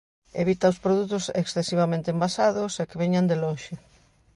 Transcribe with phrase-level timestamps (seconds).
[0.43, 3.73] Evita os produtos excesivamente envasados e que veñan de lonxe.